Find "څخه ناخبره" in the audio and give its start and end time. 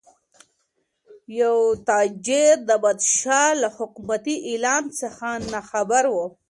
4.99-6.09